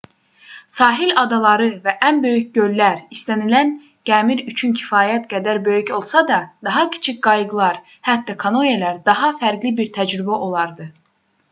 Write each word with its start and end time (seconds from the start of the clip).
sahil 0.75 1.11
adaları 1.23 1.67
və 1.83 1.91
ən 2.07 2.21
böyük 2.23 2.47
göllər 2.55 3.03
istənilən 3.17 3.69
gəmir 4.11 4.41
üçün 4.53 4.73
kifayət 4.81 5.29
qədər 5.35 5.61
böyük 5.69 5.93
olsa 5.99 6.25
da 6.33 6.41
daha 6.71 6.89
kiçik 6.97 7.23
qayıqlar 7.29 7.79
hətta 8.11 8.39
kanoelər 8.47 9.01
daha 9.13 9.33
fərqli 9.45 9.77
bir 9.83 9.95
təcrübə 10.03 10.43
olardı 10.51 10.93